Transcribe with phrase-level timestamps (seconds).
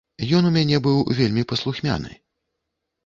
[0.37, 2.11] Ён у мяне быў вельмі паслухмяны.